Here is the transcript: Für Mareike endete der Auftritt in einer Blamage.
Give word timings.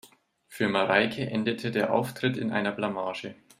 Für 0.47 0.67
Mareike 0.67 1.29
endete 1.29 1.69
der 1.69 1.93
Auftritt 1.93 2.35
in 2.35 2.49
einer 2.49 2.71
Blamage. 2.71 3.35